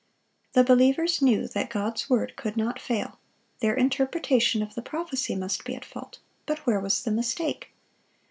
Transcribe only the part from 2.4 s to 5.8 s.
not fail; their interpretation of the prophecy must be